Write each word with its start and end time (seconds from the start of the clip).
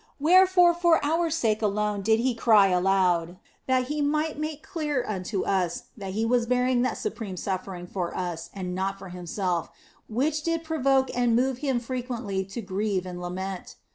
Where 0.17 0.47
fore 0.47 0.73
for 0.73 0.99
our 1.05 1.29
sake 1.29 1.61
alone 1.61 2.01
did 2.01 2.19
He 2.19 2.33
cry 2.33 2.69
aloud, 2.69 3.37
that 3.67 3.83
He 3.83 4.01
might 4.01 4.39
make 4.39 4.61
it 4.63 4.63
clear 4.63 5.05
unto 5.07 5.43
us 5.43 5.83
that 5.95 6.13
He 6.13 6.25
was 6.25 6.47
bearing 6.47 6.81
that 6.81 6.97
supreme 6.97 7.37
suffering 7.37 7.85
for 7.85 8.17
us 8.17 8.49
and 8.51 8.73
not 8.73 8.97
for 8.97 9.09
Himself, 9.09 9.69
which 10.09 10.41
did 10.41 10.63
provoke 10.63 11.15
and 11.15 11.35
move 11.35 11.59
Him 11.59 11.79
frequently 11.79 12.43
to 12.45 12.61
grieve 12.61 13.05
and 13.05 13.21
lament. 13.21 13.75